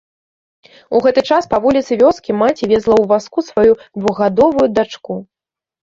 [0.99, 5.13] У гэты час па вуліцы вёскі маці везла ў вазку сваю двухгадовую дачку.